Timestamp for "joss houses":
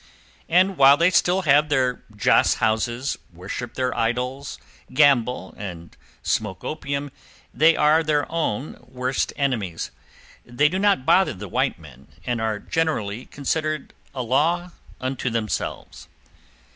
2.15-3.19